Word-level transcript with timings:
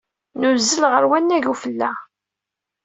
Nuzzel 0.39 0.83
ɣer 0.91 1.03
wannag 1.09 1.45
n 1.47 1.51
ufella. 1.51 1.91